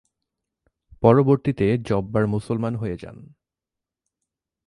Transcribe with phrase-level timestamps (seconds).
[1.01, 3.17] পরবর্তীতে জব্বার মুসলমান হয়ে যান।